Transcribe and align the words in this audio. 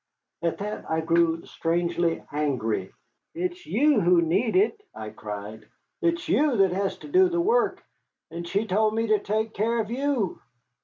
At 0.41 0.57
that 0.57 0.89
I 0.89 1.01
grew 1.01 1.45
strangely 1.45 2.23
angry. 2.31 2.91
"It's 3.35 3.67
you 3.67 3.99
who 4.01 4.19
need 4.23 4.55
it," 4.55 4.81
I 4.95 5.11
cried, 5.11 5.67
"it's 6.01 6.27
you 6.27 6.57
that 6.57 6.71
has 6.71 6.97
to 7.05 7.07
do 7.07 7.29
the 7.29 7.39
work. 7.39 7.83
And 8.31 8.47
she 8.47 8.65
told 8.65 8.95
me 8.95 9.05
to 9.05 9.19
take 9.19 9.53
care 9.53 9.79
of 9.79 9.91
you." 9.91 10.41